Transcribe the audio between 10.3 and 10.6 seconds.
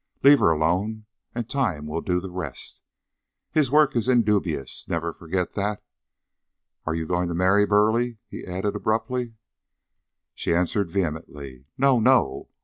She